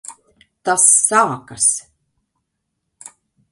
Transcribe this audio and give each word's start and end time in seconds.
Tas 0.69 0.85
sākas! 0.93 1.69